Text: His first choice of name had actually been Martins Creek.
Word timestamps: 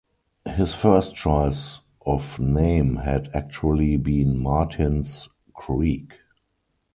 His 0.55 0.73
first 0.73 1.13
choice 1.15 1.81
of 2.07 2.39
name 2.39 2.95
had 2.95 3.29
actually 3.35 3.97
been 3.97 4.41
Martins 4.41 5.29
Creek. 5.53 6.13